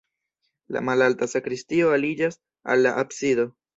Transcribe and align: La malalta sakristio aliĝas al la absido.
La 0.77 0.81
malalta 0.87 1.27
sakristio 1.33 1.91
aliĝas 1.99 2.41
al 2.75 2.85
la 2.87 2.95
absido. 3.03 3.47